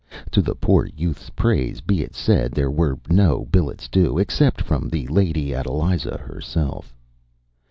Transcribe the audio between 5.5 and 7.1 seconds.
Adeliza herself.